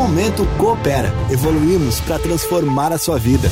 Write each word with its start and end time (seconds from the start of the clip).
Momento 0.00 0.46
Coopera. 0.56 1.12
Evoluímos 1.30 2.00
para 2.00 2.18
transformar 2.18 2.90
a 2.90 2.96
sua 2.96 3.18
vida. 3.18 3.50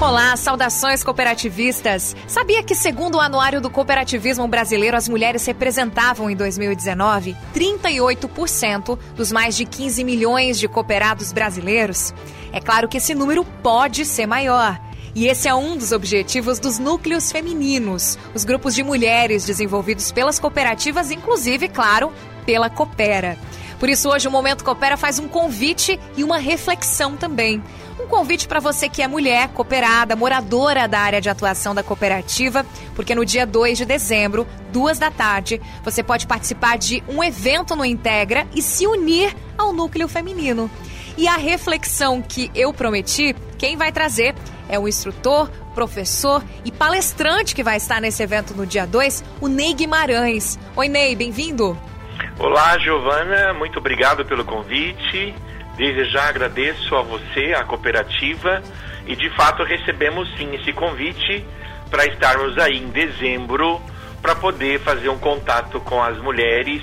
Olá, 0.00 0.34
saudações 0.34 1.04
cooperativistas. 1.04 2.16
Sabia 2.26 2.62
que, 2.62 2.74
segundo 2.74 3.16
o 3.16 3.20
Anuário 3.20 3.60
do 3.60 3.68
Cooperativismo 3.68 4.48
Brasileiro, 4.48 4.96
as 4.96 5.10
mulheres 5.10 5.44
representavam 5.44 6.30
em 6.30 6.36
2019 6.36 7.36
38% 7.54 8.98
dos 9.14 9.30
mais 9.30 9.58
de 9.58 9.66
15 9.66 10.02
milhões 10.04 10.58
de 10.58 10.66
cooperados 10.68 11.32
brasileiros? 11.32 12.14
É 12.50 12.60
claro 12.60 12.88
que 12.88 12.96
esse 12.96 13.14
número 13.14 13.44
pode 13.62 14.06
ser 14.06 14.26
maior. 14.26 14.80
E 15.14 15.26
esse 15.26 15.48
é 15.48 15.54
um 15.54 15.76
dos 15.76 15.92
objetivos 15.92 16.58
dos 16.58 16.78
núcleos 16.78 17.30
femininos, 17.30 18.18
os 18.34 18.42
grupos 18.42 18.74
de 18.74 18.82
mulheres 18.82 19.44
desenvolvidos 19.44 20.10
pelas 20.10 20.40
cooperativas, 20.40 21.10
inclusive, 21.10 21.68
claro, 21.68 22.10
pela 22.46 22.70
Coopera. 22.70 23.36
Por 23.78 23.88
isso, 23.88 24.08
hoje 24.08 24.28
o 24.28 24.30
Momento 24.30 24.64
Coopera 24.64 24.96
faz 24.96 25.18
um 25.18 25.28
convite 25.28 25.98
e 26.16 26.24
uma 26.24 26.38
reflexão 26.38 27.16
também. 27.16 27.62
Um 28.00 28.06
convite 28.06 28.48
para 28.48 28.60
você 28.60 28.88
que 28.88 29.02
é 29.02 29.08
mulher, 29.08 29.48
cooperada, 29.48 30.16
moradora 30.16 30.86
da 30.88 30.98
área 30.98 31.20
de 31.20 31.28
atuação 31.28 31.74
da 31.74 31.82
cooperativa, 31.82 32.66
porque 32.94 33.14
no 33.14 33.24
dia 33.24 33.46
2 33.46 33.78
de 33.78 33.84
dezembro, 33.84 34.46
duas 34.72 34.98
da 34.98 35.10
tarde, 35.10 35.60
você 35.82 36.02
pode 36.02 36.26
participar 36.26 36.76
de 36.76 37.02
um 37.08 37.22
evento 37.22 37.76
no 37.76 37.84
Integra 37.84 38.46
e 38.54 38.60
se 38.60 38.86
unir 38.86 39.34
ao 39.56 39.72
núcleo 39.72 40.08
feminino. 40.08 40.70
E 41.16 41.28
a 41.28 41.36
reflexão 41.36 42.20
que 42.20 42.50
eu 42.54 42.72
prometi, 42.72 43.34
quem 43.56 43.76
vai 43.76 43.92
trazer 43.92 44.34
é 44.68 44.78
o 44.78 44.88
instrutor, 44.88 45.48
professor 45.74 46.42
e 46.64 46.72
palestrante 46.72 47.54
que 47.54 47.62
vai 47.62 47.76
estar 47.76 48.00
nesse 48.00 48.22
evento 48.22 48.54
no 48.54 48.66
dia 48.66 48.86
2, 48.86 49.22
o 49.40 49.48
Ney 49.48 49.74
Guimarães. 49.74 50.58
Oi, 50.76 50.88
Ney, 50.88 51.14
bem-vindo. 51.14 51.78
Olá, 52.36 52.76
Giovana, 52.78 53.52
muito 53.54 53.78
obrigado 53.78 54.24
pelo 54.24 54.44
convite. 54.44 55.32
Desde 55.76 56.04
já 56.06 56.28
agradeço 56.28 56.94
a 56.96 57.02
você, 57.02 57.54
a 57.56 57.62
cooperativa, 57.64 58.60
e 59.06 59.14
de 59.14 59.30
fato 59.36 59.62
recebemos 59.62 60.28
sim 60.36 60.52
esse 60.54 60.72
convite 60.72 61.44
para 61.88 62.06
estarmos 62.06 62.58
aí 62.58 62.78
em 62.78 62.88
dezembro 62.88 63.80
para 64.20 64.34
poder 64.34 64.80
fazer 64.80 65.08
um 65.10 65.18
contato 65.18 65.80
com 65.80 66.02
as 66.02 66.18
mulheres 66.18 66.82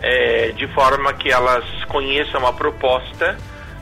é, 0.00 0.52
de 0.52 0.68
forma 0.68 1.12
que 1.14 1.32
elas 1.32 1.64
conheçam 1.86 2.46
a 2.46 2.52
proposta 2.52 3.36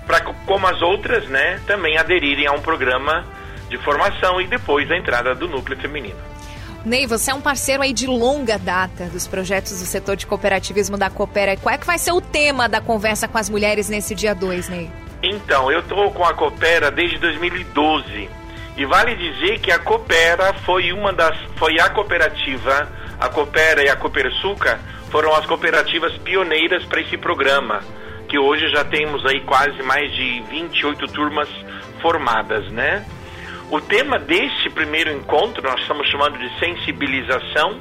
para 0.06 0.20
como 0.20 0.66
as 0.66 0.80
outras, 0.80 1.26
né, 1.28 1.60
também 1.66 1.98
aderirem 1.98 2.46
a 2.46 2.52
um 2.52 2.60
programa 2.60 3.24
de 3.68 3.76
formação 3.78 4.40
e 4.40 4.46
depois 4.46 4.90
a 4.90 4.96
entrada 4.96 5.34
do 5.34 5.48
núcleo 5.48 5.78
feminino. 5.78 6.33
Ney, 6.84 7.06
você 7.06 7.30
é 7.30 7.34
um 7.34 7.40
parceiro 7.40 7.82
aí 7.82 7.94
de 7.94 8.06
longa 8.06 8.58
data 8.58 9.06
dos 9.06 9.26
projetos 9.26 9.80
do 9.80 9.86
setor 9.86 10.16
de 10.16 10.26
cooperativismo 10.26 10.98
da 10.98 11.08
Coopera. 11.08 11.56
Qual 11.56 11.74
é 11.74 11.78
que 11.78 11.86
vai 11.86 11.96
ser 11.96 12.12
o 12.12 12.20
tema 12.20 12.68
da 12.68 12.78
conversa 12.78 13.26
com 13.26 13.38
as 13.38 13.48
mulheres 13.48 13.88
nesse 13.88 14.14
dia 14.14 14.34
2, 14.34 14.68
Ney? 14.68 14.90
Então, 15.22 15.72
eu 15.72 15.80
estou 15.80 16.10
com 16.10 16.22
a 16.22 16.34
Coopera 16.34 16.90
desde 16.90 17.16
2012 17.16 18.28
e 18.76 18.84
vale 18.84 19.14
dizer 19.14 19.60
que 19.60 19.72
a 19.72 19.78
Coopera 19.78 20.52
foi 20.66 20.92
uma 20.92 21.10
das, 21.10 21.34
foi 21.56 21.80
a 21.80 21.88
cooperativa, 21.88 22.86
a 23.18 23.30
Coopera 23.30 23.82
e 23.82 23.88
a 23.88 23.96
Coopersuca 23.96 24.78
foram 25.10 25.34
as 25.34 25.46
cooperativas 25.46 26.12
pioneiras 26.18 26.84
para 26.84 27.00
esse 27.00 27.16
programa 27.16 27.80
que 28.28 28.38
hoje 28.38 28.68
já 28.68 28.84
temos 28.84 29.24
aí 29.24 29.40
quase 29.40 29.82
mais 29.82 30.12
de 30.12 30.42
28 30.50 31.06
turmas 31.06 31.48
formadas, 32.02 32.70
né? 32.72 33.06
O 33.70 33.80
tema 33.80 34.18
deste 34.18 34.70
primeiro 34.70 35.10
encontro 35.10 35.62
nós 35.62 35.80
estamos 35.80 36.08
chamando 36.08 36.38
de 36.38 36.58
sensibilização 36.58 37.78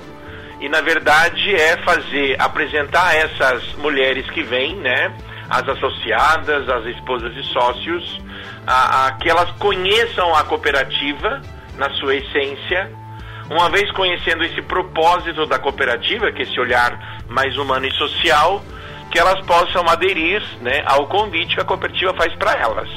e 0.59 0.70
na 0.70 0.81
verdade 0.81 1.53
é 1.53 1.78
fazer 1.78 2.39
apresentar 2.39 3.16
essas 3.16 3.73
mulheres 3.76 4.30
que 4.30 4.42
vêm, 4.44 4.78
né, 4.78 5.14
as 5.50 5.67
associadas, 5.67 6.70
as 6.70 6.86
esposas 6.86 7.36
e 7.36 7.44
sócios, 7.52 8.22
a, 8.66 9.08
a 9.08 9.11
que 9.14 9.30
elas 9.30 9.52
conheçam 9.58 10.34
a 10.34 10.44
cooperativa 10.45 11.42
na 11.78 11.89
sua 11.95 12.16
essência, 12.16 12.89
uma 13.49 13.70
vez 13.70 13.92
conhecendo 13.92 14.43
esse 14.43 14.61
propósito 14.61 15.45
da 15.45 15.60
cooperativa, 15.60 16.32
que 16.32 16.42
é 16.42 16.45
esse 16.45 16.60
olhar 16.60 17.23
mais 17.27 17.58
humano 17.58 17.86
e 17.86 17.92
social, 17.92 18.64
que 19.13 19.19
elas 19.19 19.39
possam 19.45 19.87
aderir 19.87 20.41
né, 20.59 20.81
ao 20.87 21.05
convite 21.05 21.53
que 21.53 21.61
a 21.61 21.63
cooperativa 21.63 22.15
faz 22.15 22.33
para 22.33 22.53
elas. 22.53 22.89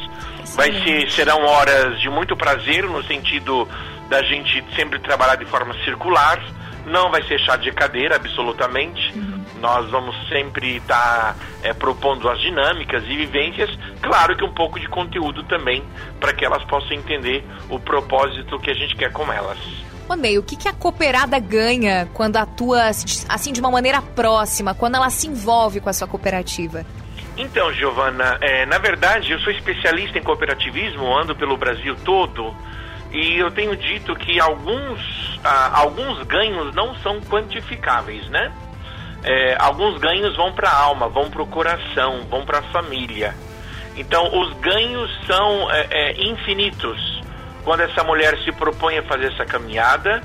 Vai 0.55 0.73
ser, 0.83 1.11
serão 1.11 1.45
horas 1.45 2.01
de 2.01 2.09
muito 2.09 2.35
prazer, 2.35 2.85
no 2.85 3.05
sentido 3.05 3.69
da 4.09 4.23
gente 4.23 4.65
sempre 4.75 4.99
trabalhar 4.99 5.37
de 5.37 5.45
forma 5.45 5.75
circular, 5.85 6.43
não 6.87 7.11
vai 7.11 7.23
ser 7.25 7.39
chá 7.41 7.57
de 7.57 7.71
cadeira, 7.71 8.17
absolutamente. 8.17 9.13
Uhum. 9.15 9.45
Nós 9.61 9.91
vamos 9.91 10.17
sempre 10.31 10.77
estar 10.77 11.35
tá, 11.35 11.37
é, 11.63 11.75
propondo 11.75 12.31
as 12.31 12.41
dinâmicas 12.41 13.05
e 13.05 13.15
vivências, 13.15 13.69
claro 14.01 14.35
que 14.35 14.45
um 14.45 14.55
pouco 14.55 14.81
de 14.81 14.89
conteúdo 14.89 15.43
também, 15.43 15.85
para 16.19 16.33
que 16.33 16.47
elas 16.47 16.65
possam 16.65 16.93
entender 16.93 17.45
o 17.69 17.79
propósito 17.79 18.59
que 18.59 18.71
a 18.71 18.75
gente 18.75 18.97
quer 18.97 19.13
com 19.13 19.31
elas. 19.31 19.59
Ô 20.09 20.39
o 20.39 20.43
que, 20.43 20.57
que 20.57 20.69
a 20.69 20.73
cooperada 20.73 21.39
ganha 21.39 22.09
quando 22.15 22.37
atua 22.37 22.91
assim 23.29 23.53
de 23.53 23.61
uma 23.61 23.71
maneira 23.71 24.01
próxima, 24.01 24.73
quando 24.73 24.95
ela 24.95 25.11
se 25.11 25.27
envolve 25.27 25.81
com 25.81 25.89
a 25.89 25.93
sua 25.93 26.07
cooperativa? 26.07 26.87
Então, 27.37 27.73
Giovana, 27.73 28.39
é, 28.41 28.65
na 28.67 28.79
verdade 28.79 29.33
eu 29.33 29.39
sou 29.41 29.53
especialista 29.53 30.19
em 30.19 30.23
cooperativismo, 30.23 31.13
ando 31.17 31.35
pelo 31.35 31.57
Brasil 31.57 31.97
todo 32.05 32.55
e 33.13 33.37
eu 33.37 33.51
tenho 33.51 33.77
dito 33.77 34.15
que 34.15 34.39
alguns, 34.39 35.01
ah, 35.43 35.81
alguns 35.81 36.23
ganhos 36.25 36.75
não 36.75 36.95
são 36.97 37.21
quantificáveis, 37.23 38.29
né? 38.29 38.53
É, 39.25 39.57
alguns 39.59 39.99
ganhos 39.99 40.37
vão 40.37 40.53
para 40.53 40.69
a 40.69 40.83
alma, 40.83 41.09
vão 41.09 41.29
para 41.31 41.43
o 41.43 41.47
coração, 41.47 42.21
vão 42.31 42.45
para 42.45 42.59
a 42.59 42.63
família. 42.63 43.35
Então, 43.97 44.39
os 44.39 44.53
ganhos 44.61 45.11
são 45.27 45.71
é, 45.73 45.87
é, 45.91 46.23
infinitos 46.23 47.16
quando 47.67 47.81
essa 47.81 48.05
mulher 48.05 48.39
se 48.45 48.53
propõe 48.53 48.97
a 48.97 49.03
fazer 49.03 49.33
essa 49.33 49.45
caminhada, 49.45 50.23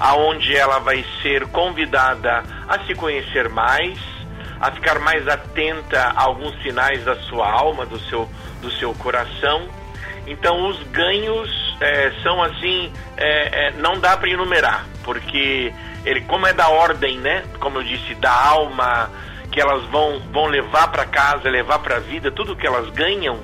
aonde 0.00 0.56
ela 0.56 0.78
vai 0.78 1.04
ser 1.20 1.46
convidada 1.48 2.42
a 2.66 2.78
se 2.86 2.94
conhecer 2.94 3.46
mais, 3.50 3.98
a 4.58 4.70
ficar 4.70 4.98
mais 4.98 5.28
atenta 5.28 6.00
a 6.00 6.22
alguns 6.22 6.58
sinais 6.62 7.04
da 7.04 7.14
sua 7.24 7.46
alma, 7.46 7.84
do 7.84 8.00
seu, 8.00 8.26
do 8.62 8.70
seu 8.70 8.94
coração. 8.94 9.68
Então 10.26 10.66
os 10.66 10.82
ganhos 10.84 11.76
é, 11.78 12.10
são 12.22 12.42
assim, 12.42 12.90
é, 13.18 13.66
é, 13.66 13.70
não 13.72 14.00
dá 14.00 14.16
para 14.16 14.30
enumerar, 14.30 14.86
porque 15.04 15.70
ele, 16.06 16.22
como 16.22 16.46
é 16.46 16.54
da 16.54 16.70
ordem, 16.70 17.18
né? 17.18 17.44
Como 17.60 17.80
eu 17.80 17.84
disse, 17.84 18.14
da 18.14 18.32
alma 18.32 19.10
que 19.52 19.60
elas 19.60 19.84
vão, 19.90 20.22
vão 20.32 20.46
levar 20.46 20.88
para 20.88 21.04
casa, 21.04 21.50
levar 21.50 21.80
para 21.80 21.96
a 21.96 22.00
vida, 22.00 22.30
tudo 22.30 22.56
que 22.56 22.66
elas 22.66 22.88
ganham 22.88 23.38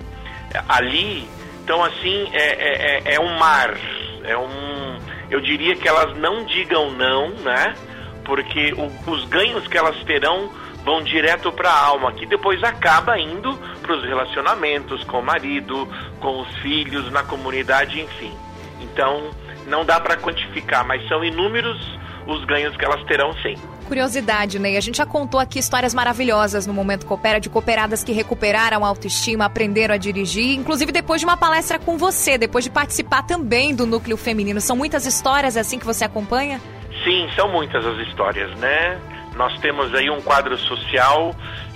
ali 0.67 1.29
então, 1.65 1.83
assim, 1.83 2.29
é, 2.35 2.43
é, 2.43 3.13
é, 3.13 3.15
é 3.15 3.21
um 3.21 3.39
mar, 3.39 3.75
é 4.23 4.37
um... 4.37 4.99
Eu 5.31 5.41
diria 5.41 5.75
que 5.75 5.89
elas 5.89 6.15
não 6.19 6.45
digam 6.45 6.91
não, 6.91 7.31
né? 7.31 7.75
Porque 8.23 8.75
o, 8.75 9.11
os 9.11 9.25
ganhos 9.25 9.67
que 9.67 9.79
elas 9.79 9.97
terão 10.05 10.51
vão 10.85 11.03
direto 11.03 11.51
para 11.51 11.71
a 11.71 11.87
alma, 11.87 12.13
que 12.13 12.27
depois 12.27 12.63
acaba 12.63 13.19
indo 13.19 13.57
para 13.81 13.97
os 13.97 14.05
relacionamentos 14.05 15.03
com 15.05 15.21
o 15.21 15.23
marido, 15.23 15.89
com 16.21 16.43
os 16.43 16.55
filhos, 16.59 17.11
na 17.11 17.23
comunidade, 17.23 17.99
enfim. 17.99 18.37
Então, 18.83 19.31
não 19.67 19.87
dá 19.87 19.99
para 19.99 20.19
quantificar, 20.19 20.87
mas 20.87 21.09
são 21.09 21.25
inúmeros 21.25 21.81
os 22.27 22.45
ganhos 22.45 22.77
que 22.77 22.85
elas 22.85 23.03
terão 23.05 23.33
sim. 23.43 23.57
Curiosidade, 23.95 24.59
Ney. 24.59 24.77
A 24.77 24.81
gente 24.81 24.99
já 24.99 25.07
contou 25.07 25.39
aqui 25.39 25.57
histórias 25.57 25.95
maravilhosas 25.95 26.67
no 26.67 26.75
Momento 26.75 27.07
Coopera 27.07 27.39
de 27.39 27.49
cooperadas 27.49 28.03
que 28.03 28.11
recuperaram 28.11 28.85
a 28.85 28.89
autoestima, 28.89 29.45
aprenderam 29.45 29.95
a 29.95 29.97
dirigir, 29.97 30.59
inclusive 30.59 30.91
depois 30.91 31.21
de 31.21 31.25
uma 31.25 31.37
palestra 31.37 31.79
com 31.79 31.97
você, 31.97 32.37
depois 32.37 32.65
de 32.65 32.73
participar 32.73 33.23
também 33.23 33.73
do 33.73 33.87
Núcleo 33.87 34.17
Feminino. 34.17 34.61
São 34.61 34.75
muitas 34.75 35.07
histórias 35.07 35.57
assim 35.57 35.79
que 35.79 35.87
você 35.87 36.05
acompanha? 36.05 36.61
Sim, 37.05 37.29
são 37.37 37.49
muitas 37.53 37.87
as 37.87 37.97
histórias, 38.09 38.51
né? 38.59 38.99
Nós 39.37 39.57
temos 39.61 39.95
aí 39.95 40.11
um 40.11 40.21
quadro 40.21 40.59
social 40.59 41.33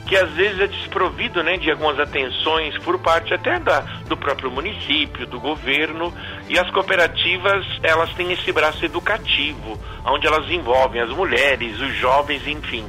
que 0.08 0.16
às 0.16 0.30
vezes 0.32 0.58
é 0.58 0.66
desprovido 0.66 1.42
né, 1.42 1.58
de 1.58 1.70
algumas 1.70 2.00
atenções 2.00 2.77
por 2.78 2.98
parte 2.98 3.34
até 3.34 3.60
da, 3.60 3.80
do 4.09 4.16
próprio 4.16 4.50
município, 4.50 5.27
do 5.27 5.38
governo, 5.38 6.12
e 6.48 6.59
as 6.59 6.68
cooperativas 6.71 7.66
elas 7.83 8.10
têm 8.15 8.33
esse 8.33 8.50
braço 8.50 8.83
educativo, 8.83 9.78
onde 10.06 10.27
elas 10.27 10.50
envolvem 10.50 11.03
as 11.03 11.10
mulheres, 11.10 11.78
os 11.78 11.94
jovens, 11.97 12.47
enfim. 12.47 12.86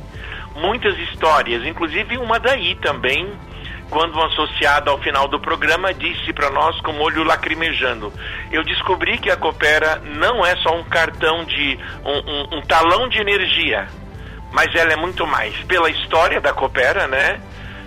Muitas 0.56 0.98
histórias, 0.98 1.66
inclusive 1.66 2.18
uma 2.18 2.40
daí 2.40 2.76
também, 2.76 3.30
quando 3.90 4.18
um 4.18 4.24
associado 4.24 4.90
ao 4.90 4.98
final 5.00 5.28
do 5.28 5.42
programa 5.42 5.94
disse 5.94 6.32
para 6.32 6.50
nós 6.50 6.80
com 6.82 6.92
o 6.92 7.02
olho 7.02 7.24
lacrimejando, 7.24 8.14
eu 8.50 8.64
descobri 8.64 9.18
que 9.18 9.30
a 9.30 9.36
Coopera 9.36 10.02
não 10.06 10.46
é 10.46 10.56
só 10.58 10.74
um 10.74 10.84
cartão 10.86 11.44
de 11.44 11.78
um, 12.06 12.56
um, 12.56 12.58
um 12.60 12.62
talão 12.62 13.10
de 13.10 13.20
energia, 13.20 13.90
mas 14.52 14.74
ela 14.76 14.94
é 14.94 14.96
muito 14.96 15.26
mais 15.28 15.56
pela 15.64 15.90
história 15.90 16.42
da 16.42 16.54
Coopera, 16.54 17.08
né? 17.08 17.40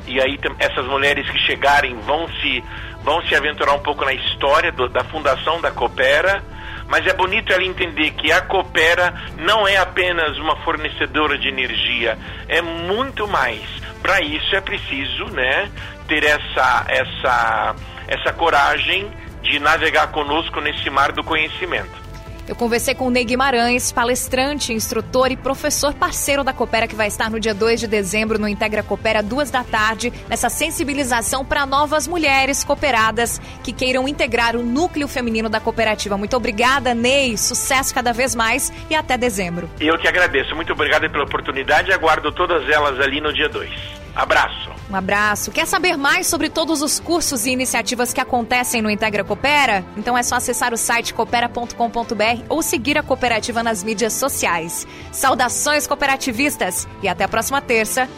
E 0.07 0.21
aí 0.21 0.39
essas 0.59 0.85
mulheres 0.87 1.29
que 1.29 1.39
chegarem 1.39 1.97
vão 2.01 2.29
se 2.41 2.63
vão 3.03 3.21
se 3.23 3.35
aventurar 3.35 3.75
um 3.75 3.81
pouco 3.81 4.05
na 4.05 4.13
história 4.13 4.71
do, 4.71 4.89
da 4.89 5.03
fundação 5.05 5.61
da 5.61 5.71
Coopera, 5.73 6.43
mas 6.89 7.07
é 7.07 7.13
bonito 7.13 7.53
ela 7.53 7.65
entender 7.65 8.13
que 8.13 8.31
a 8.31 8.41
Coopera 8.43 9.13
não 9.39 9.67
é 9.67 9.77
apenas 9.77 10.39
uma 10.39 10.57
fornecedora 10.57 11.37
de 11.37 11.49
energia, 11.49 12.17
é 12.49 12.63
muito 12.63 13.27
mais. 13.27 13.63
Para 14.01 14.21
isso 14.21 14.55
é 14.55 14.61
preciso, 14.61 15.27
né, 15.27 15.71
ter 16.07 16.25
essa, 16.25 16.85
essa, 16.89 17.75
essa 18.07 18.33
coragem 18.33 19.11
de 19.43 19.59
navegar 19.59 20.09
conosco 20.09 20.61
nesse 20.61 20.89
mar 20.91 21.13
do 21.13 21.25
conhecimento. 21.25 22.03
Eu 22.49 22.57
conversei 22.57 22.95
com 22.95 23.07
o 23.07 23.11
Ney 23.11 23.25
Guimarães, 23.25 23.93
palestrante, 23.93 24.73
instrutor 24.73 25.31
e 25.31 25.37
professor 25.37 25.95
parceiro 25.95 26.43
da 26.43 26.53
Coopera, 26.53 26.89
que 26.89 26.95
vai 26.95 27.07
estar 27.07 27.31
no 27.31 27.39
dia 27.39 27.55
2 27.55 27.81
de 27.81 27.87
dezembro 27.87 28.39
no 28.39 28.49
Integra 28.49 28.83
Coopera, 28.83 29.23
duas 29.23 29.51
da 29.51 29.63
tarde, 29.63 30.13
nessa 30.29 30.49
sensibilização 30.49 31.45
para 31.45 31.65
novas 31.65 32.09
mulheres 32.09 32.65
cooperadas 32.65 33.41
que 33.63 33.73
queiram 33.73 34.09
integrar 34.09 34.57
o 34.57 34.63
núcleo 34.63 35.07
feminino 35.07 35.49
da 35.49 35.61
cooperativa. 35.61 36.19
Muito 36.19 36.37
obrigada, 36.37 36.95
Ney. 36.95 37.37
Sucesso 37.37 37.95
cada 37.95 38.13
vez 38.13 38.35
mais 38.35 38.73
e 38.91 38.95
até 38.95 39.17
dezembro. 39.17 39.71
Eu 39.81 39.97
que 39.97 40.09
agradeço. 40.09 40.57
Muito 40.57 40.73
obrigado 40.73 41.09
pela 41.09 41.25
oportunidade 41.25 41.93
aguardo 41.93 42.33
todas 42.33 42.69
elas 42.69 42.99
ali 43.01 43.21
no 43.21 43.33
dia 43.33 43.49
2. 43.49 44.02
Abraço. 44.15 44.71
Um 44.91 44.97
abraço. 44.97 45.51
Quer 45.51 45.67
saber 45.67 45.97
mais 45.97 46.27
sobre 46.27 46.51
todos 46.51 46.83
os 46.83 47.01
cursos 47.01 47.47
e 47.47 47.51
iniciativas 47.51 48.13
que 48.13 48.21
acontecem 48.21 48.83
no 48.83 48.91
Integra 48.91 49.25
Coopera? 49.25 49.85
Então 49.97 50.17
é 50.17 50.23
só 50.23 50.37
acessar 50.37 50.75
o 50.75 50.77
site 50.77 51.15
coopera.com.br 51.15 52.45
ou 52.49 52.63
seguir 52.63 52.99
a 52.99 53.03
cooperativa 53.03 53.63
nas 53.63 53.83
mídias 53.83 54.13
sociais. 54.13 54.87
Saudações 55.11 55.87
cooperativistas 55.87 56.87
e 57.03 57.09
até 57.09 57.25
a 57.25 57.29
próxima 57.29 57.61
terça. 57.61 58.09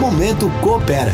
Momento 0.00 0.50
Coopera. 0.60 1.12